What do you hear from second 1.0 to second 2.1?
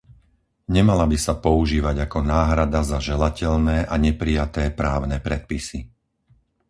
by sa používať